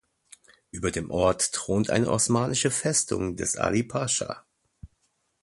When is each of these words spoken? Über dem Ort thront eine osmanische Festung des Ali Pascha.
Über 0.71 0.89
dem 0.89 1.11
Ort 1.11 1.53
thront 1.53 1.91
eine 1.91 2.09
osmanische 2.09 2.71
Festung 2.71 3.35
des 3.35 3.55
Ali 3.55 3.83
Pascha. 3.83 4.43